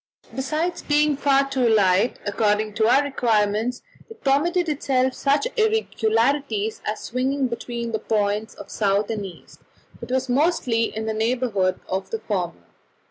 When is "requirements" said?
3.03-3.83